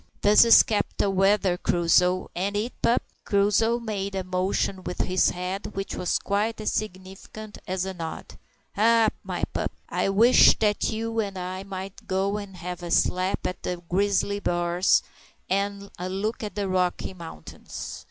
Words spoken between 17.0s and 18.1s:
Mountains.